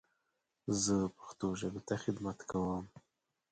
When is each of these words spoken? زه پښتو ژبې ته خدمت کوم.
زه 0.83 0.95
پښتو 1.17 1.47
ژبې 1.59 1.81
ته 1.87 1.95
خدمت 2.03 2.39
کوم. 2.49 2.85